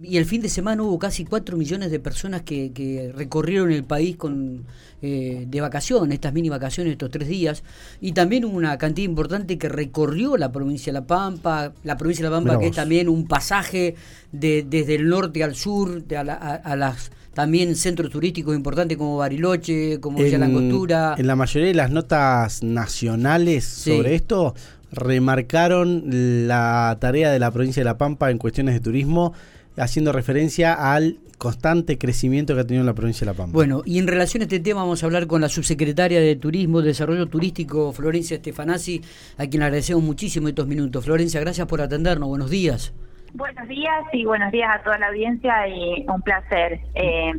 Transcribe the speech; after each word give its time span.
Y 0.00 0.16
el 0.16 0.26
fin 0.26 0.40
de 0.40 0.48
semana 0.48 0.80
hubo 0.84 0.96
casi 0.96 1.24
4 1.24 1.56
millones 1.56 1.90
de 1.90 1.98
personas 1.98 2.42
que, 2.42 3.12
recorrieron 3.16 3.72
el 3.72 3.82
país 3.82 4.16
con 4.16 4.64
eh, 5.02 5.44
de 5.48 5.60
vacaciones, 5.60 6.14
estas 6.14 6.32
mini 6.32 6.48
vacaciones, 6.48 6.92
estos 6.92 7.10
tres 7.10 7.26
días, 7.26 7.64
y 8.00 8.12
también 8.12 8.44
hubo 8.44 8.56
una 8.56 8.78
cantidad 8.78 9.08
importante 9.08 9.58
que 9.58 9.68
recorrió 9.68 10.36
la 10.36 10.52
provincia 10.52 10.92
de 10.92 11.00
La 11.00 11.06
Pampa, 11.06 11.72
la 11.82 11.96
provincia 11.96 12.24
de 12.24 12.30
La 12.30 12.36
Pampa 12.36 12.60
que 12.60 12.68
es 12.68 12.76
también 12.76 13.08
un 13.08 13.26
pasaje 13.26 13.96
de, 14.30 14.64
desde 14.68 14.94
el 14.94 15.08
norte 15.08 15.42
al 15.42 15.56
sur, 15.56 16.04
de 16.04 16.16
a, 16.16 16.76
las 16.76 17.10
también 17.34 17.74
centros 17.74 18.10
turísticos 18.10 18.54
importantes 18.54 18.96
como 18.96 19.16
Bariloche, 19.16 19.98
como 19.98 20.18
Villa 20.18 20.38
Langostura. 20.38 21.16
En 21.18 21.26
la 21.26 21.34
mayoría 21.34 21.68
de 21.68 21.74
las 21.74 21.90
notas 21.90 22.62
nacionales 22.62 23.64
sobre 23.64 24.14
esto 24.14 24.54
remarcaron 24.92 26.04
la 26.46 26.96
tarea 27.00 27.30
de 27.32 27.38
la 27.40 27.50
provincia 27.50 27.80
de 27.80 27.84
La 27.84 27.98
Pampa 27.98 28.30
en 28.30 28.38
cuestiones 28.38 28.74
de 28.74 28.80
turismo 28.80 29.34
haciendo 29.78 30.12
referencia 30.12 30.74
al 30.94 31.18
constante 31.38 31.98
crecimiento 31.98 32.54
que 32.54 32.60
ha 32.60 32.66
tenido 32.66 32.84
la 32.84 32.94
provincia 32.94 33.24
de 33.24 33.32
La 33.32 33.36
Pampa. 33.36 33.52
Bueno, 33.52 33.82
y 33.84 33.98
en 33.98 34.06
relación 34.06 34.42
a 34.42 34.44
este 34.44 34.60
tema 34.60 34.82
vamos 34.82 35.02
a 35.02 35.06
hablar 35.06 35.26
con 35.26 35.40
la 35.40 35.48
subsecretaria 35.48 36.20
de 36.20 36.36
Turismo, 36.36 36.82
Desarrollo 36.82 37.26
Turístico, 37.26 37.92
Florencia 37.92 38.36
Estefanasi, 38.36 39.00
a 39.36 39.46
quien 39.46 39.60
le 39.60 39.66
agradecemos 39.66 40.02
muchísimo 40.02 40.48
estos 40.48 40.66
minutos. 40.66 41.04
Florencia, 41.04 41.40
gracias 41.40 41.66
por 41.66 41.80
atendernos. 41.80 42.28
Buenos 42.28 42.50
días. 42.50 42.92
Buenos 43.34 43.68
días 43.68 44.04
y 44.12 44.24
buenos 44.24 44.50
días 44.50 44.68
a 44.74 44.82
toda 44.82 44.98
la 44.98 45.08
audiencia 45.08 45.68
y 45.68 46.04
un 46.08 46.22
placer. 46.22 46.80
Eh, 46.94 47.32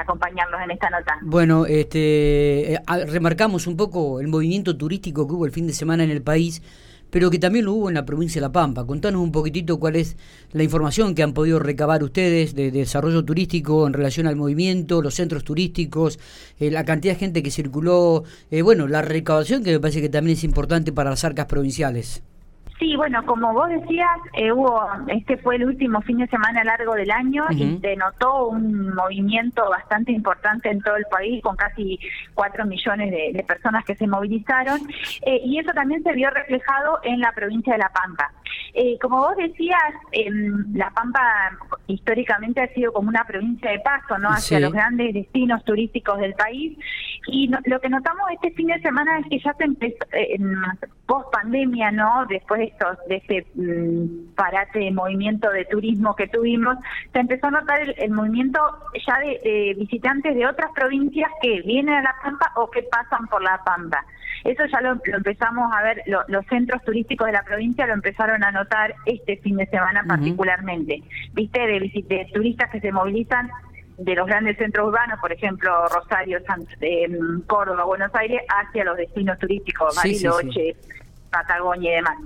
acompañarlos 0.00 0.60
en 0.62 0.70
esta 0.70 0.90
nota. 0.90 1.18
Bueno, 1.22 1.66
este, 1.66 2.74
eh, 2.74 2.80
remarcamos 3.06 3.66
un 3.66 3.76
poco 3.76 4.20
el 4.20 4.28
movimiento 4.28 4.76
turístico 4.76 5.26
que 5.26 5.34
hubo 5.34 5.46
el 5.46 5.52
fin 5.52 5.66
de 5.66 5.72
semana 5.72 6.04
en 6.04 6.10
el 6.10 6.22
país 6.22 6.62
pero 7.14 7.30
que 7.30 7.38
también 7.38 7.64
lo 7.64 7.74
hubo 7.74 7.88
en 7.88 7.94
la 7.94 8.04
provincia 8.04 8.40
de 8.40 8.48
La 8.48 8.50
Pampa. 8.50 8.84
Contanos 8.84 9.22
un 9.22 9.30
poquitito 9.30 9.78
cuál 9.78 9.94
es 9.94 10.16
la 10.50 10.64
información 10.64 11.14
que 11.14 11.22
han 11.22 11.32
podido 11.32 11.60
recabar 11.60 12.02
ustedes 12.02 12.56
de, 12.56 12.72
desarrollo 12.72 13.24
turístico 13.24 13.86
en 13.86 13.92
relación 13.92 14.26
al 14.26 14.34
movimiento, 14.34 15.00
los 15.00 15.14
centros 15.14 15.44
turísticos, 15.44 16.18
eh, 16.58 16.72
la 16.72 16.84
cantidad 16.84 17.14
de 17.14 17.20
gente 17.20 17.44
que 17.44 17.52
circuló, 17.52 18.24
eh, 18.50 18.62
bueno, 18.62 18.88
la 18.88 19.00
recaudación 19.00 19.62
que 19.62 19.70
me 19.70 19.78
parece 19.78 20.00
que 20.00 20.08
también 20.08 20.36
es 20.36 20.42
importante 20.42 20.90
para 20.90 21.10
las 21.10 21.22
arcas 21.22 21.46
provinciales. 21.46 22.20
Sí, 22.78 22.96
bueno, 22.96 23.24
como 23.24 23.52
vos 23.52 23.68
decías, 23.68 24.18
eh, 24.32 24.50
hubo 24.50 24.84
este 25.06 25.36
fue 25.38 25.56
el 25.56 25.64
último 25.64 26.00
fin 26.02 26.18
de 26.18 26.26
semana 26.26 26.64
largo 26.64 26.94
del 26.94 27.10
año 27.10 27.44
y 27.50 27.78
se 27.80 27.96
notó 27.96 28.48
un 28.48 28.92
movimiento 28.94 29.68
bastante 29.70 30.10
importante 30.10 30.70
en 30.70 30.80
todo 30.80 30.96
el 30.96 31.04
país, 31.10 31.40
con 31.42 31.54
casi 31.54 32.00
cuatro 32.34 32.64
millones 32.64 33.10
de, 33.10 33.44
personas 33.44 33.84
que 33.84 33.94
se 33.94 34.06
movilizaron, 34.06 34.80
eh, 35.22 35.40
y 35.44 35.58
eso 35.58 35.70
también 35.72 36.02
se 36.02 36.12
vio 36.12 36.30
reflejado 36.30 36.98
en 37.04 37.20
la 37.20 37.30
provincia 37.32 37.74
de 37.74 37.78
La 37.78 37.90
Pampa. 37.90 38.32
Eh, 38.72 38.98
como 39.00 39.18
vos 39.18 39.36
decías, 39.36 39.78
La 40.72 40.90
Pampa 40.90 41.22
históricamente 41.86 42.60
ha 42.60 42.68
sido 42.74 42.92
como 42.92 43.08
una 43.08 43.24
provincia 43.24 43.70
de 43.70 43.78
paso, 43.80 44.18
¿no? 44.18 44.30
Hacia 44.30 44.58
los 44.58 44.72
grandes 44.72 45.14
destinos 45.14 45.64
turísticos 45.64 46.18
del 46.18 46.34
país. 46.34 46.76
Y 47.28 47.48
lo 47.48 47.80
que 47.80 47.88
notamos 47.88 48.24
este 48.32 48.50
fin 48.52 48.66
de 48.66 48.80
semana 48.80 49.20
es 49.20 49.26
que 49.28 49.38
ya 49.38 49.54
se 49.54 49.64
empezó, 49.64 50.04
post 51.06 51.30
pandemia, 51.32 51.90
¿no? 51.90 52.26
Después 52.28 52.60
de 52.60 52.66
estos, 52.66 52.98
de 53.08 53.16
este 53.16 53.46
mm, 53.54 54.34
parate 54.34 54.78
de 54.78 54.90
movimiento 54.90 55.50
de 55.50 55.64
turismo 55.66 56.14
que 56.16 56.28
tuvimos, 56.28 56.76
se 57.12 57.20
empezó 57.20 57.48
a 57.48 57.52
notar 57.52 57.80
el, 57.96 58.10
movimiento 58.10 58.60
ya 59.06 59.18
de, 59.18 59.74
visitantes 59.78 60.34
de 60.34 60.46
otras 60.46 60.70
provincias 60.74 61.30
que 61.42 61.62
vienen 61.62 61.94
a 61.94 62.02
La 62.02 62.14
Pampa 62.22 62.52
o 62.56 62.70
que 62.70 62.82
pasan 62.82 63.26
por 63.26 63.42
La 63.42 63.60
Pampa. 63.64 64.04
Eso 64.44 64.64
ya 64.66 64.80
lo, 64.80 65.00
empezamos 65.04 65.72
a 65.72 65.82
ver, 65.82 66.02
los 66.06 66.46
centros 66.46 66.82
turísticos 66.82 67.26
de 67.26 67.32
la 67.32 67.42
provincia 67.42 67.86
lo 67.86 67.94
empezaron 67.94 68.44
a 68.44 68.50
notar 68.50 68.94
este 69.06 69.36
fin 69.38 69.56
de 69.56 69.66
semana 69.66 70.04
particularmente. 70.06 71.02
Viste, 71.32 71.60
de, 71.60 71.80
de 71.80 72.30
turistas 72.32 72.70
que 72.70 72.80
se 72.80 72.92
movilizan 72.92 73.50
de 73.98 74.14
los 74.14 74.26
grandes 74.26 74.56
centros 74.56 74.88
urbanos, 74.88 75.18
por 75.20 75.32
ejemplo, 75.32 75.70
Rosario, 75.88 76.38
San, 76.46 76.66
eh, 76.80 77.08
Córdoba, 77.46 77.84
Buenos 77.84 78.14
Aires, 78.14 78.42
hacia 78.48 78.84
los 78.84 78.96
destinos 78.96 79.38
turísticos, 79.38 79.94
Bariloche, 79.96 80.76
Patagonia 81.30 81.92
y 81.92 81.94
demás. 81.96 82.16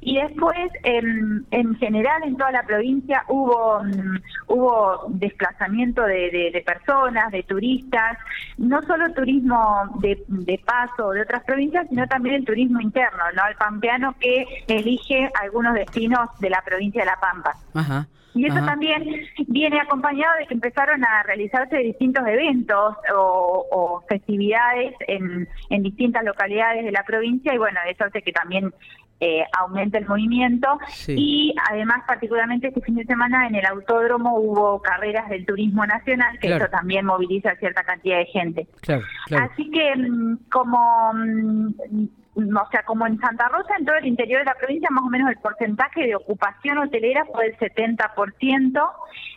Y 0.00 0.20
después, 0.20 0.70
en, 0.82 1.46
en 1.50 1.74
general, 1.76 2.22
en 2.24 2.36
toda 2.36 2.50
la 2.52 2.62
provincia 2.64 3.24
hubo 3.28 3.82
mm, 3.82 4.18
hubo 4.48 5.06
desplazamiento 5.08 6.02
de, 6.02 6.50
de, 6.52 6.62
personas, 6.62 7.30
de 7.32 7.42
turistas, 7.42 8.18
no 8.58 8.82
solo 8.82 9.12
turismo 9.12 9.98
de, 10.00 10.22
de 10.28 10.58
paso 10.58 11.10
de 11.10 11.22
otras 11.22 11.42
provincias, 11.44 11.86
sino 11.88 12.06
también 12.06 12.36
el 12.36 12.44
turismo 12.44 12.80
interno, 12.80 13.24
¿no? 13.34 13.46
El 13.46 13.56
pampeano 13.56 14.14
que 14.20 14.44
elige 14.68 15.30
algunos 15.40 15.74
destinos 15.74 16.28
de 16.38 16.50
la 16.50 16.62
provincia 16.62 17.02
de 17.02 17.06
La 17.06 17.18
Pampa. 17.18 17.54
Ajá. 17.74 18.06
Y 18.34 18.46
eso 18.46 18.64
también 18.64 19.04
viene 19.46 19.80
acompañado 19.80 20.32
de 20.38 20.46
que 20.46 20.54
empezaron 20.54 21.04
a 21.04 21.22
realizarse 21.22 21.76
distintos 21.78 22.26
eventos 22.26 22.96
o, 23.14 24.02
festividades 24.08 24.94
en, 25.06 25.48
en, 25.70 25.82
distintas 25.82 26.24
localidades 26.24 26.84
de 26.84 26.92
la 26.92 27.04
provincia 27.04 27.54
y 27.54 27.58
bueno, 27.58 27.78
eso 27.88 28.04
hace 28.04 28.22
que 28.22 28.32
también 28.32 28.72
eh, 29.20 29.44
aumente 29.58 29.98
el 29.98 30.06
movimiento. 30.06 30.78
Y 31.06 31.54
además 31.70 32.02
particularmente 32.06 32.68
este 32.68 32.80
fin 32.80 32.96
de 32.96 33.04
semana 33.04 33.46
en 33.46 33.54
el 33.54 33.64
autódromo 33.64 34.36
hubo 34.38 34.82
carreras 34.82 35.28
del 35.30 35.46
turismo 35.46 35.86
nacional 35.86 36.38
que 36.40 36.54
eso 36.54 36.66
también 36.68 37.06
moviliza 37.06 37.52
a 37.52 37.56
cierta 37.56 37.84
cantidad 37.84 38.18
de 38.18 38.26
gente. 38.26 38.66
Así 39.30 39.70
que 39.70 39.96
mm, 39.96 40.50
como 40.50 41.12
mm, 41.14 42.06
o 42.36 42.70
sea, 42.70 42.82
como 42.84 43.06
en 43.06 43.18
Santa 43.18 43.48
Rosa, 43.48 43.74
en 43.78 43.84
todo 43.84 43.96
el 43.96 44.06
interior 44.06 44.40
de 44.40 44.46
la 44.46 44.54
provincia, 44.54 44.88
más 44.90 45.04
o 45.04 45.08
menos 45.08 45.30
el 45.30 45.38
porcentaje 45.38 46.06
de 46.06 46.16
ocupación 46.16 46.78
hotelera 46.78 47.24
fue 47.32 47.50
del 47.50 47.58
70% 47.58 48.90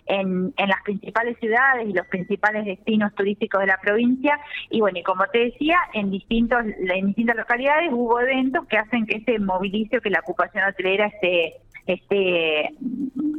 en, 0.08 0.54
en 0.58 0.70
las 0.70 0.82
principales 0.84 1.38
ciudades 1.40 1.88
y 1.90 1.94
los 1.94 2.08
principales 2.08 2.66
destinos 2.66 3.14
turísticos 3.16 3.62
de 3.62 3.68
la 3.68 3.78
provincia. 3.78 4.40
Y 4.70 4.80
bueno, 4.80 5.00
y 5.00 5.04
como 5.04 5.26
te 5.28 5.40
decía, 5.40 5.78
en, 5.94 6.10
distintos, 6.10 6.60
en 6.64 7.08
distintas 7.08 7.36
localidades 7.36 7.90
hubo 7.92 8.20
eventos 8.20 8.66
que 8.68 8.78
hacen 8.78 9.06
que 9.06 9.22
se 9.22 9.40
movilice 9.40 9.98
o 9.98 10.02
que 10.02 10.10
la 10.10 10.20
ocupación 10.20 10.64
hotelera 10.66 11.08
esté 11.08 11.56
esté 11.94 12.76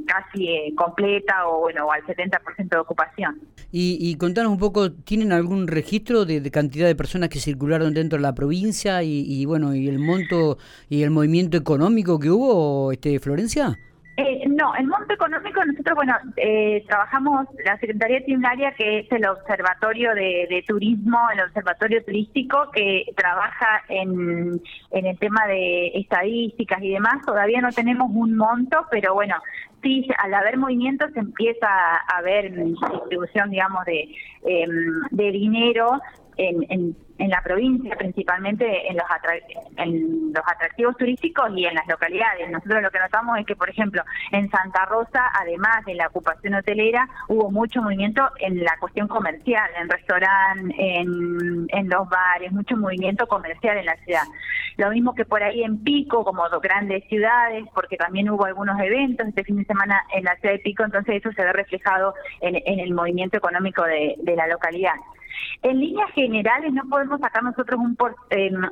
casi 0.06 0.48
eh, 0.48 0.75
completa 0.75 1.47
o 1.47 1.60
bueno 1.60 1.91
al 1.92 2.03
70% 2.03 2.69
de 2.69 2.78
ocupación. 2.78 3.41
Y, 3.70 3.98
y, 4.00 4.16
contanos 4.16 4.50
un 4.50 4.59
poco, 4.59 4.92
¿tienen 4.92 5.32
algún 5.32 5.69
registro 5.69 6.25
de, 6.25 6.50
cantidad 6.50 6.86
de 6.86 6.94
personas 6.94 7.28
que 7.28 7.38
circularon 7.38 7.92
dentro 7.92 8.19
de 8.19 8.22
la 8.22 8.34
provincia 8.34 9.03
y, 9.03 9.25
y, 9.26 9.44
bueno 9.44 9.75
y 9.75 9.88
el 9.88 9.98
monto 9.98 10.56
y 10.88 11.03
el 11.03 11.10
movimiento 11.10 11.59
económico 11.59 12.19
que 12.19 12.31
hubo, 12.31 12.92
este 12.92 13.20
Florencia? 13.20 13.78
Eh, 14.20 14.48
no, 14.48 14.74
el 14.74 14.88
monto 14.88 15.14
económico, 15.14 15.64
nosotros, 15.64 15.94
bueno, 15.94 16.16
eh, 16.34 16.84
trabajamos, 16.88 17.46
la 17.64 17.78
Secretaría 17.78 18.24
tiene 18.24 18.40
un 18.40 18.46
área 18.46 18.72
que 18.72 18.98
es 18.98 19.12
el 19.12 19.24
Observatorio 19.24 20.12
de, 20.12 20.64
Turismo, 20.66 21.20
el 21.32 21.40
Observatorio 21.42 22.04
Turístico, 22.04 22.68
que 22.72 23.04
trabaja 23.16 23.84
en, 23.88 24.60
en 24.90 25.06
el 25.06 25.16
tema 25.20 25.46
de 25.46 25.92
estadísticas 25.94 26.82
y 26.82 26.94
demás. 26.94 27.24
Todavía 27.24 27.60
no 27.60 27.70
tenemos 27.70 28.10
un 28.12 28.36
monto, 28.36 28.86
pero 28.90 29.14
bueno, 29.14 29.36
sí, 29.84 30.08
al 30.18 30.34
haber 30.34 30.56
movimientos 30.56 31.16
empieza 31.16 31.68
a 31.68 32.18
haber 32.18 32.52
distribución, 32.52 33.50
digamos, 33.50 33.84
de, 33.84 34.16
em, 34.42 35.00
de 35.12 35.30
dinero 35.30 35.92
en, 36.38 36.97
en 37.19 37.31
la 37.31 37.43
provincia, 37.43 37.97
principalmente 37.97 38.88
en 38.88 38.97
los, 38.97 39.04
en 39.76 40.32
los 40.32 40.44
atractivos 40.47 40.97
turísticos 40.97 41.50
y 41.56 41.66
en 41.66 41.75
las 41.75 41.87
localidades. 41.88 42.49
Nosotros 42.50 42.82
lo 42.82 42.91
que 42.91 43.00
notamos 43.00 43.38
es 43.38 43.47
que, 43.47 43.56
por 43.56 43.69
ejemplo, 43.69 44.03
en 44.31 44.48
Santa 44.50 44.87
Rosa, 44.87 45.31
además 45.34 45.84
de 45.84 45.94
la 45.94 46.06
ocupación 46.06 46.54
hotelera, 46.54 47.09
hubo 47.28 47.50
mucho 47.50 47.82
movimiento 47.82 48.31
en 48.38 48.62
la 48.62 48.77
cuestión 48.78 49.09
comercial, 49.09 49.69
en 49.81 49.88
restaurantes, 49.88 50.77
en, 50.78 51.66
en 51.69 51.88
los 51.88 52.09
bares, 52.09 52.53
mucho 52.53 52.77
movimiento 52.77 53.27
comercial 53.27 53.77
en 53.78 53.87
la 53.87 53.97
ciudad. 53.97 54.22
Lo 54.77 54.91
mismo 54.91 55.15
que 55.15 55.25
por 55.25 55.43
ahí 55.43 55.65
en 55.65 55.82
Pico, 55.82 56.25
como 56.25 56.48
dos 56.48 56.62
grandes 56.62 57.03
ciudades, 57.09 57.65
porque 57.75 57.97
también 57.97 58.31
hubo 58.31 58.44
algunos 58.44 58.78
eventos 58.81 59.27
este 59.27 59.43
fin 59.43 59.56
de 59.56 59.65
semana 59.65 60.04
en 60.15 60.22
la 60.22 60.37
ciudad 60.37 60.54
de 60.54 60.60
Pico, 60.60 60.84
entonces 60.84 61.16
eso 61.16 61.32
se 61.32 61.43
ve 61.43 61.53
reflejado 61.53 62.15
en, 62.41 62.62
en 62.65 62.78
el 62.78 62.95
movimiento 62.95 63.36
económico 63.36 63.83
de, 63.83 64.15
de 64.18 64.36
la 64.36 64.47
localidad. 64.47 64.95
En 65.62 65.80
líneas 65.80 66.10
generales 66.12 66.72
no 66.72 66.82
podemos 66.88 67.20
sacar 67.20 67.42
nosotros 67.42 67.80
un, 67.80 67.96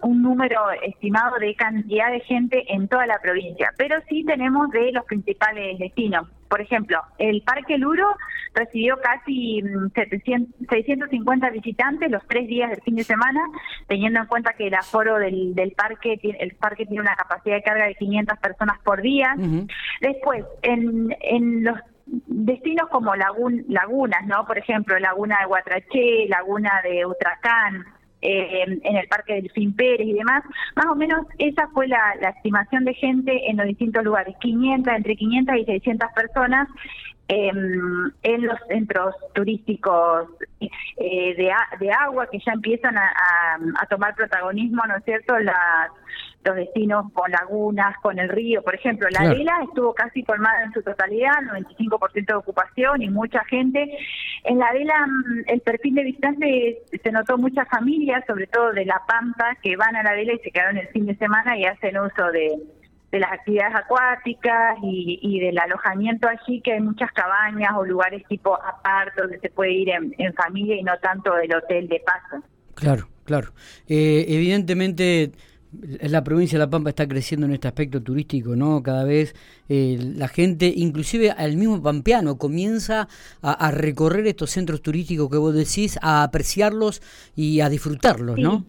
un 0.03 0.23
número 0.23 0.71
estimado 0.83 1.39
de 1.39 1.55
cantidad 1.55 2.11
de 2.11 2.21
gente 2.21 2.65
en 2.73 2.89
toda 2.89 3.07
la 3.07 3.19
provincia, 3.19 3.73
pero 3.77 3.97
sí 4.09 4.25
tenemos 4.25 4.71
de 4.71 4.93
los 4.93 5.05
principales 5.05 5.79
destinos. 5.79 6.29
Por 6.49 6.61
ejemplo, 6.61 7.01
el 7.19 7.43
Parque 7.43 7.77
Luro 7.77 8.07
recibió 8.55 8.99
casi 9.01 9.63
700, 9.95 10.61
mm, 10.61 10.65
650 10.69 11.51
visitantes 11.51 12.11
los 12.11 12.27
tres 12.27 12.47
días 12.47 12.71
del 12.71 12.81
fin 12.83 12.97
de 12.97 13.05
semana, 13.05 13.41
teniendo 13.87 14.21
en 14.21 14.27
cuenta 14.27 14.55
que 14.55 14.69
el 14.69 14.75
aforo 14.75 15.19
del, 15.19 15.55
del 15.55 15.73
parque, 15.73 16.19
el 16.23 16.55
parque 16.55 16.87
tiene 16.87 17.03
una 17.03 17.17
capacidad 17.17 17.57
de 17.57 17.63
carga 17.63 17.87
de 17.87 17.95
500 17.95 18.39
personas 18.39 18.79
por 18.83 19.03
día. 19.03 19.35
Después, 20.01 20.45
en, 20.63 21.15
en 21.21 21.65
los 21.65 21.79
destinos 22.07 22.89
como 22.91 23.15
lagunas, 23.17 24.27
¿no? 24.27 24.47
Por 24.47 24.59
ejemplo, 24.59 24.99
Laguna 24.99 25.39
de 25.41 25.47
Guatraché, 25.47 26.29
Laguna 26.29 26.71
de 26.85 27.05
Utracán, 27.05 27.85
eh, 28.23 28.65
en 28.83 28.97
el 28.97 29.07
Parque 29.09 29.35
del 29.35 29.51
Fin 29.51 29.75
Pérez 29.75 30.07
y 30.07 30.15
demás. 30.15 30.43
Más 30.75 30.87
o 30.87 30.95
menos 30.95 31.27
esa 31.39 31.69
fue 31.69 31.87
la, 31.87 32.13
estimación 32.37 32.85
de 32.85 32.95
gente 32.95 33.51
en 33.51 33.57
los 33.57 33.67
distintos 33.67 34.03
lugares, 34.05 34.35
500, 34.41 34.95
entre 34.95 35.17
500 35.17 35.57
y 35.57 35.65
600 35.65 36.09
personas 36.15 36.69
em, 37.29 38.11
en 38.23 38.47
los 38.47 38.59
centros 38.69 39.15
turísticos 39.35 40.29
eh, 40.61 41.35
de, 41.37 41.53
de, 41.81 41.93
agua 41.93 42.29
que 42.31 42.39
ya 42.39 42.53
empiezan 42.53 42.97
a, 42.97 43.13
a, 43.81 43.87
tomar 43.87 44.15
protagonismo, 44.15 44.83
¿no 44.87 44.97
es 44.97 45.05
cierto?, 45.05 45.39
las 45.39 45.91
los 46.47 46.57
destinos 46.57 47.13
con 47.13 47.31
lagunas, 47.31 47.97
con 48.01 48.19
el 48.19 48.29
río, 48.29 48.63
por 48.63 48.75
ejemplo, 48.75 49.09
la 49.11 49.29
vela 49.29 49.53
estuvo 49.65 49.93
casi 49.93 50.23
colmada 50.23 50.63
en 50.63 50.73
su 50.73 50.83
totalidad, 50.83 51.33
95% 51.43 52.27
de 52.27 52.35
ocupación 52.35 53.03
y 53.03 53.11
mucha 53.11 53.45
gente. 53.45 53.99
En 54.45 54.59
la 54.59 54.73
vela 54.73 55.07
mm, 55.07 55.45
el 55.49 55.61
perfil 55.61 55.97
de 55.97 56.05
visitantes 56.05 56.77
se 57.03 57.13
notó 57.13 57.37
muchas 57.37 57.69
familias, 57.69 58.25
sobre 58.27 58.47
todo 58.47 58.73
de 58.73 58.85
La 58.85 59.03
Pampa, 59.09 59.57
que 59.61 59.77
van 59.77 59.97
a 59.97 60.03
la 60.03 60.13
vela 60.13 60.35
y 60.35 60.39
se 60.39 60.51
quedaron 60.51 60.79
el 60.79 60.89
fin 60.89 61.07
de 61.07 61.17
semana 61.17 61.59
y 61.59 61.65
hacen 61.65 61.99
uso 61.99 62.31
de, 62.31 62.57
las 63.13 63.33
actividades 63.33 63.75
acuáticas 63.77 64.79
y, 64.83 65.41
del 65.41 65.59
alojamiento 65.59 66.29
allí, 66.29 66.61
que 66.61 66.73
hay 66.73 66.81
muchas 66.81 67.11
cabañas 67.13 67.73
o 67.77 67.85
lugares 67.85 68.25
tipo 68.29 68.55
apart 68.55 69.15
donde 69.17 69.39
se 69.41 69.51
puede 69.51 69.73
ir 69.73 69.91
en, 69.91 70.35
familia 70.35 70.77
y 70.77 70.83
no 70.83 70.99
tanto 70.99 71.37
el 71.39 71.55
hotel 71.55 71.89
de 71.89 72.01
paso. 72.01 72.45
Claro, 72.75 73.09
claro. 73.25 73.53
Eh, 73.89 74.27
evidentemente 74.29 75.33
la 76.01 76.25
provincia 76.25 76.59
de 76.59 76.65
La 76.65 76.71
Pampa 76.71 76.91
está 76.91 77.07
creciendo 77.07 77.47
en 77.47 77.53
este 77.53 77.69
aspecto 77.69 78.03
turístico, 78.03 78.57
¿no? 78.57 78.83
Cada 78.83 79.05
vez 79.05 79.35
eh, 79.69 79.99
la 80.17 80.29
gente, 80.29 80.73
inclusive 80.75 81.31
al 81.31 81.57
mismo 81.57 81.83
pampeano, 81.83 82.39
comienza 82.39 83.09
a, 83.43 83.71
recorrer 83.71 84.27
estos 84.27 84.51
centros 84.51 84.83
turísticos 84.83 85.31
que 85.31 85.39
vos 85.39 85.55
decís, 85.55 85.99
a 86.03 86.23
apreciarlos 86.23 87.03
y 87.35 87.61
a 87.61 87.69
disfrutarlos, 87.69 88.39
¿no? 88.39 88.65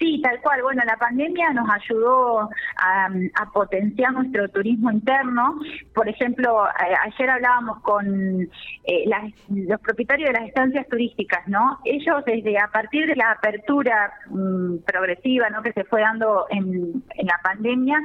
Sí, 0.00 0.18
tal 0.22 0.40
cual. 0.40 0.62
Bueno, 0.62 0.82
la 0.86 0.96
pandemia 0.96 1.52
nos 1.52 1.68
ayudó 1.68 2.48
a, 2.78 3.10
potenciar 3.52 4.12
nuestro 4.14 4.48
turismo 4.48 4.90
interno. 4.90 5.60
Por 5.94 6.08
ejemplo, 6.08 6.64
ayer 7.04 7.28
hablábamos 7.28 7.82
con 7.82 8.48
eh, 8.84 9.04
los 9.48 9.80
propietarios 9.80 10.28
de 10.28 10.40
las 10.40 10.48
estancias 10.48 10.88
turísticas, 10.88 11.46
¿no? 11.48 11.78
Ellos 11.84 12.24
desde 12.24 12.58
a 12.58 12.68
partir 12.68 13.06
de 13.08 13.16
la 13.16 13.32
apertura 13.32 14.10
mm, 14.30 14.78
progresiva, 14.86 15.50
¿no? 15.50 15.60
Que 15.60 15.72
se 15.74 15.84
fue 15.84 16.00
dando 16.00 16.46
en, 16.48 17.02
en, 17.16 17.26
la 17.26 17.38
pandemia, 17.42 17.98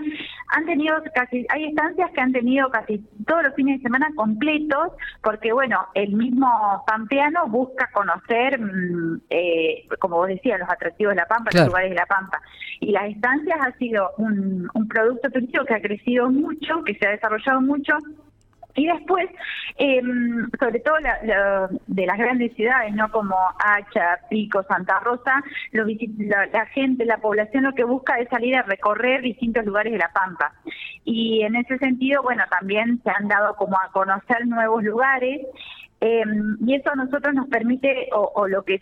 han 0.49 0.65
tenido 0.65 1.01
casi, 1.13 1.45
hay 1.49 1.65
estancias 1.65 2.11
que 2.11 2.21
han 2.21 2.33
tenido 2.33 2.69
casi 2.71 2.97
todos 3.25 3.43
los 3.43 3.55
fines 3.55 3.77
de 3.77 3.83
semana 3.83 4.09
completos, 4.15 4.91
porque 5.23 5.53
bueno, 5.53 5.87
el 5.93 6.11
mismo 6.13 6.83
pampeano 6.85 7.47
busca 7.47 7.89
conocer, 7.93 8.59
mm, 8.59 9.21
eh, 9.29 9.87
como 9.99 10.17
vos 10.17 10.27
decías, 10.27 10.59
los 10.59 10.69
atractivos 10.69 11.11
de 11.11 11.21
la 11.21 11.27
Pampa, 11.27 11.51
los 11.53 11.67
lugares 11.67 11.84
de 11.89 11.95
La 11.95 12.05
Pampa. 12.05 12.41
Y 12.79 12.91
las 12.91 13.05
estancias 13.09 13.59
ha 13.61 13.71
sido 13.77 14.11
un, 14.17 14.69
producto 14.89 15.29
turístico 15.29 15.65
que 15.65 15.73
ha 15.73 15.81
crecido 15.81 16.29
mucho, 16.29 16.83
que 16.83 16.95
se 16.95 17.07
ha 17.07 17.11
desarrollado 17.11 17.61
mucho 17.61 17.97
y 18.75 18.87
después, 18.87 19.29
em, 19.77 20.49
sobre 20.59 20.79
todo 20.81 20.95
de 21.87 22.05
las 22.05 22.17
grandes 22.17 22.53
ciudades, 22.55 22.93
no 22.93 23.09
como 23.09 23.35
Hacha, 23.57 24.19
Pico, 24.29 24.63
Santa 24.63 24.99
Rosa, 24.99 25.41
la, 25.71 26.65
gente, 26.67 27.05
la 27.05 27.17
población 27.17 27.63
lo 27.63 27.73
que 27.73 27.85
busca 27.85 28.19
es 28.19 28.27
salir 28.29 28.55
a 28.55 28.63
recorrer 28.63 29.21
distintos 29.21 29.65
lugares 29.65 29.93
de 29.93 29.99
La 29.99 30.11
Pampa. 30.13 30.53
Y 31.05 31.43
en 31.43 31.55
ese 31.55 31.77
sentido, 31.77 32.21
bueno, 32.21 32.43
también 32.49 33.01
se 33.03 33.09
han 33.09 33.29
dado 33.29 33.55
como 33.55 33.77
a 33.77 33.91
conocer 33.93 34.45
nuevos 34.45 34.83
lugares. 34.83 35.41
Em, 36.01 36.57
y 36.67 36.75
eso 36.75 36.91
a 36.91 36.95
nosotros 36.95 37.33
nos 37.33 37.47
permite, 37.47 38.09
o 38.11 38.47
lo 38.47 38.63
que 38.63 38.81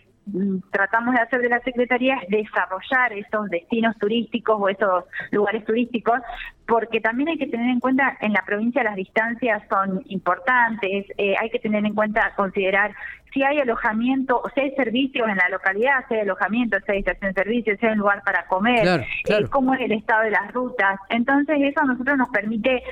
tratamos 0.70 1.14
de 1.14 1.20
hacer 1.20 1.40
de 1.40 1.48
la 1.48 1.60
Secretaría 1.60 2.16
es 2.16 2.28
desarrollar 2.28 3.12
esos 3.12 3.48
destinos 3.50 3.96
turísticos 3.98 4.56
o 4.58 4.68
esos 4.68 5.04
lugares 5.30 5.64
turísticos, 5.64 6.20
porque 6.66 7.00
también 7.00 7.28
hay 7.28 7.38
que 7.38 7.46
tener 7.46 7.68
en 7.68 7.80
cuenta, 7.80 8.16
en 8.20 8.32
la 8.32 8.42
provincia 8.44 8.82
las 8.82 8.96
distancias 8.96 9.62
son 9.68 10.02
importantes, 10.06 11.06
eh, 11.18 11.34
hay 11.38 11.50
que 11.50 11.58
tener 11.58 11.84
en 11.84 11.94
cuenta, 11.94 12.32
considerar 12.36 12.94
si 13.32 13.42
hay 13.42 13.58
alojamiento, 13.58 14.40
o 14.42 14.48
si 14.50 14.60
hay 14.60 14.70
servicios 14.76 15.28
en 15.28 15.36
la 15.36 15.48
localidad, 15.48 16.04
si 16.08 16.14
hay 16.14 16.20
alojamiento, 16.20 16.78
si 16.86 16.92
hay 16.92 16.98
estación 17.00 17.32
de 17.32 17.42
servicios, 17.42 17.78
si 17.80 17.86
hay 17.86 17.92
un 17.92 17.98
lugar 17.98 18.22
para 18.24 18.46
comer, 18.46 19.04
eh, 19.28 19.44
cómo 19.50 19.74
es 19.74 19.80
el 19.80 19.92
estado 19.92 20.22
de 20.22 20.30
las 20.30 20.52
rutas. 20.52 21.00
Entonces 21.10 21.58
eso 21.60 21.80
a 21.80 21.84
nosotros 21.84 22.16
nos 22.16 22.28
permite 22.28 22.82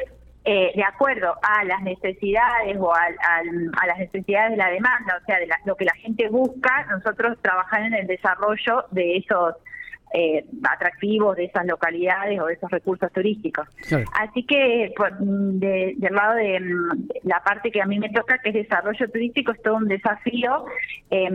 eh, 0.44 0.72
de 0.74 0.82
acuerdo 0.82 1.36
a 1.40 1.62
las 1.64 1.82
necesidades 1.82 2.76
o 2.78 2.92
a, 2.92 3.86
las 3.86 3.98
necesidades 3.98 4.52
de 4.52 4.56
la 4.56 4.70
demanda, 4.70 5.20
o 5.22 5.24
sea, 5.24 5.38
de 5.38 5.48
lo 5.64 5.76
que 5.76 5.84
la 5.84 5.94
gente 5.94 6.28
busca, 6.28 6.84
nosotros 6.90 7.38
trabajar 7.40 7.82
en 7.82 7.94
el 7.94 8.06
desarrollo 8.08 8.84
de 8.90 9.18
esos 9.18 9.54
eh, 10.14 10.44
atractivos, 10.64 11.36
de 11.36 11.44
esas 11.44 11.64
localidades 11.64 12.40
o 12.40 12.46
de 12.46 12.54
esos 12.54 12.70
recursos 12.70 13.10
turísticos. 13.12 13.68
Así 14.14 14.44
que 14.44 14.92
de, 15.20 15.94
del 15.96 16.14
lado 16.14 16.34
de 16.34 16.58
mm, 16.58 17.08
la 17.22 17.40
parte 17.44 17.70
que 17.70 17.80
a 17.80 17.86
mí 17.86 18.00
me 18.00 18.10
toca, 18.10 18.38
que 18.38 18.48
es 18.48 18.54
desarrollo 18.54 19.08
turístico, 19.10 19.52
es 19.52 19.62
todo 19.62 19.76
un 19.76 19.86
desafío. 19.86 20.64
Eh, 21.10 21.30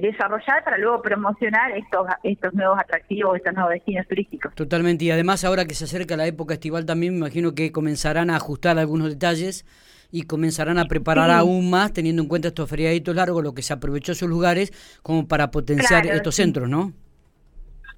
desarrollar 0.00 0.64
para 0.64 0.78
luego 0.78 1.02
promocionar 1.02 1.72
estos 1.72 2.06
estos 2.22 2.54
nuevos 2.54 2.78
atractivos, 2.78 3.36
estos 3.36 3.54
nuevos 3.54 3.72
destinos 3.72 4.06
turísticos. 4.08 4.54
Totalmente, 4.54 5.04
y 5.04 5.10
además 5.10 5.44
ahora 5.44 5.64
que 5.64 5.74
se 5.74 5.84
acerca 5.84 6.16
la 6.16 6.26
época 6.26 6.54
estival 6.54 6.86
también 6.86 7.14
me 7.14 7.18
imagino 7.18 7.54
que 7.54 7.72
comenzarán 7.72 8.30
a 8.30 8.36
ajustar 8.36 8.78
algunos 8.78 9.08
detalles 9.08 9.64
y 10.10 10.22
comenzarán 10.22 10.78
a 10.78 10.84
preparar 10.84 11.30
aún 11.30 11.70
más 11.70 11.92
teniendo 11.92 12.22
en 12.22 12.28
cuenta 12.28 12.48
estos 12.48 12.70
feriaditos 12.70 13.16
largos, 13.16 13.42
lo 13.42 13.52
que 13.52 13.62
se 13.62 13.72
aprovechó 13.72 14.12
esos 14.12 14.28
lugares 14.28 14.72
como 15.02 15.26
para 15.26 15.50
potenciar 15.50 16.06
estos 16.06 16.36
centros, 16.36 16.68
¿no? 16.68 16.92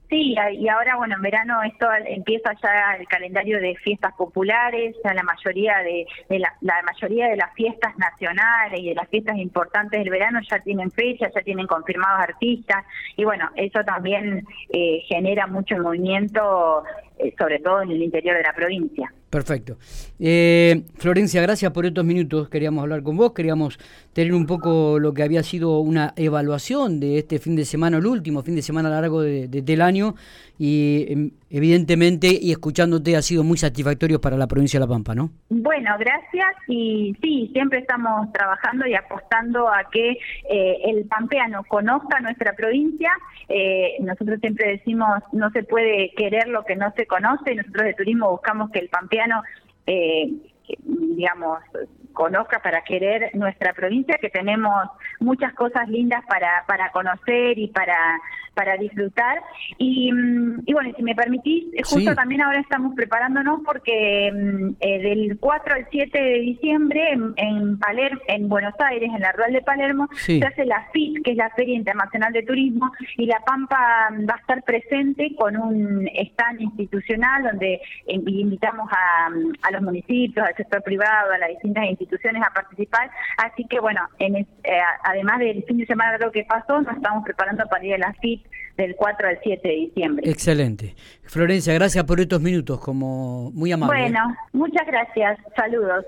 Sí, 0.08 0.36
y 0.52 0.68
ahora, 0.68 0.94
bueno, 0.96 1.16
en 1.16 1.22
verano 1.22 1.60
esto 1.64 1.88
empieza 2.06 2.52
ya 2.62 2.94
el 2.96 3.08
calendario 3.08 3.58
de 3.58 3.74
fiestas 3.74 4.14
populares, 4.14 4.94
ya 5.02 5.12
la 5.12 5.24
mayoría 5.24 5.78
de, 5.78 6.06
la, 6.38 6.54
mayoría 6.84 7.26
de 7.28 7.36
las 7.36 7.52
fiestas 7.54 7.96
nacionales 7.98 8.78
y 8.78 8.90
de 8.90 8.94
las 8.94 9.08
fiestas 9.08 9.36
importantes 9.36 9.98
del 9.98 10.10
verano 10.10 10.38
ya 10.48 10.60
tienen 10.60 10.92
fecha, 10.92 11.28
ya 11.34 11.40
tienen 11.42 11.66
confirmados 11.66 12.20
artistas, 12.20 12.84
y 13.16 13.24
bueno, 13.24 13.50
eso 13.56 13.82
también 13.82 14.46
eh, 14.72 15.02
genera 15.08 15.48
mucho 15.48 15.76
movimiento, 15.76 16.84
eh, 17.18 17.34
sobre 17.38 17.58
todo 17.60 17.82
en 17.82 17.90
el 17.90 18.02
interior 18.02 18.36
de 18.36 18.42
la 18.42 18.52
provincia. 18.52 19.12
Perfecto. 19.30 19.78
Eh, 20.18 20.82
Florencia, 20.98 21.42
gracias 21.42 21.72
por 21.72 21.86
estos 21.86 22.04
minutos. 22.04 22.48
Queríamos 22.48 22.82
hablar 22.82 23.02
con 23.02 23.16
vos, 23.16 23.32
queríamos 23.32 23.78
tener 24.12 24.34
un 24.34 24.46
poco 24.46 24.98
lo 24.98 25.14
que 25.14 25.22
había 25.22 25.42
sido 25.42 25.80
una 25.80 26.12
evaluación 26.16 27.00
de 27.00 27.18
este 27.18 27.38
fin 27.38 27.56
de 27.56 27.64
semana, 27.64 27.98
el 27.98 28.06
último 28.06 28.42
fin 28.42 28.54
de 28.54 28.62
semana 28.62 28.90
largo 28.90 29.22
de, 29.22 29.48
del 29.48 29.80
año, 29.80 30.14
y 30.58 31.06
em, 31.08 31.30
evidentemente, 31.50 32.28
y 32.40 32.52
escuchándote, 32.52 33.16
ha 33.16 33.22
sido 33.22 33.44
muy 33.44 33.58
satisfactorio 33.58 34.20
para 34.20 34.36
la 34.36 34.46
provincia 34.46 34.78
de 34.78 34.86
La 34.86 34.92
Pampa, 34.92 35.14
¿no? 35.14 35.30
Bueno, 35.48 35.90
gracias, 35.98 36.54
y 36.68 37.16
sí, 37.22 37.50
siempre 37.52 37.80
estamos 37.80 38.32
trabajando 38.32 38.86
y 38.86 38.94
apostando 38.94 39.68
a 39.68 39.88
que 39.90 40.18
eh, 40.50 40.78
el 40.84 41.04
pampeano 41.06 41.64
conozca 41.64 42.20
nuestra 42.20 42.54
provincia. 42.54 43.10
Eh, 43.48 43.96
nosotros 44.00 44.40
siempre 44.40 44.72
decimos, 44.72 45.22
no 45.32 45.50
se 45.50 45.62
puede 45.62 46.12
querer 46.16 46.48
lo 46.48 46.64
que 46.64 46.76
no 46.76 46.92
se 46.96 47.06
conoce, 47.06 47.54
nosotros 47.54 47.84
de 47.84 47.94
turismo 47.94 48.30
buscamos 48.30 48.70
que 48.70 48.80
el 48.80 48.88
pampeano 48.88 49.42
eh, 49.86 50.32
digamos, 50.78 51.60
conozca 52.16 52.60
para 52.60 52.82
querer 52.82 53.30
nuestra 53.34 53.72
provincia, 53.74 54.18
que 54.20 54.30
tenemos 54.30 54.72
muchas 55.20 55.52
cosas 55.54 55.88
lindas 55.88 56.24
para, 56.26 56.64
para 56.66 56.90
conocer 56.90 57.58
y 57.58 57.68
para, 57.68 57.96
para 58.56 58.76
disfrutar. 58.78 59.38
Y, 59.78 60.10
mm, 60.10 60.62
y 60.64 60.72
bueno, 60.72 60.92
si 60.96 61.02
me 61.02 61.14
permitís, 61.14 61.64
justo 61.84 62.14
también 62.14 62.40
ahora 62.40 62.58
estamos 62.58 62.94
preparándonos 62.94 63.60
porque 63.64 64.32
mm, 64.32 64.76
eh, 64.80 65.02
del 65.02 65.38
4 65.38 65.74
al 65.74 65.86
7 65.90 66.18
de 66.18 66.38
diciembre 66.40 67.12
en, 67.12 67.34
en, 67.36 67.78
Palermo, 67.78 68.20
en 68.26 68.48
Buenos 68.48 68.74
Aires, 68.78 69.10
en 69.14 69.20
la 69.20 69.32
Rural 69.32 69.52
de 69.52 69.60
Palermo, 69.60 70.08
se 70.14 70.44
hace 70.44 70.64
la 70.64 70.88
FIT, 70.92 71.22
que 71.22 71.32
es 71.32 71.36
la 71.36 71.50
Feria 71.50 71.76
Internacional 71.76 72.32
de 72.32 72.42
Turismo, 72.42 72.90
y 73.18 73.26
La 73.26 73.40
Pampa 73.40 74.10
mm, 74.10 74.26
va 74.28 74.34
a 74.34 74.38
estar 74.38 74.62
presente 74.64 75.34
con 75.36 75.56
un 75.56 76.08
stand 76.08 76.62
institucional 76.62 77.42
donde 77.42 77.80
invitamos 78.06 78.90
a, 78.90 79.28
a 79.62 79.70
los 79.70 79.82
municipios, 79.82 80.46
al 80.46 80.55
sector 80.56 80.82
privado, 80.82 81.32
a 81.32 81.38
las 81.38 81.50
distintas 81.50 81.84
instituciones 81.84 82.42
a 82.42 82.52
participar. 82.52 83.10
Así 83.38 83.64
que 83.66 83.80
bueno, 83.80 84.00
en, 84.18 84.36
eh, 84.36 84.46
además 85.04 85.38
del 85.38 85.64
fin 85.64 85.78
de 85.78 85.86
semana 85.86 86.18
lo 86.18 86.30
que 86.32 86.44
pasó, 86.44 86.80
nos 86.80 86.96
estamos 86.96 87.24
preparando 87.24 87.66
para 87.66 87.84
ir 87.84 87.94
a 87.94 87.98
la 87.98 88.12
FIT 88.14 88.46
del 88.76 88.94
4 88.94 89.28
al 89.28 89.38
7 89.42 89.66
de 89.66 89.74
diciembre. 89.74 90.30
Excelente. 90.30 90.94
Florencia, 91.22 91.72
gracias 91.74 92.04
por 92.04 92.20
estos 92.20 92.40
minutos, 92.40 92.78
como 92.80 93.50
muy 93.52 93.72
amable. 93.72 94.00
Bueno, 94.00 94.36
muchas 94.52 94.86
gracias. 94.86 95.38
Saludos. 95.56 96.04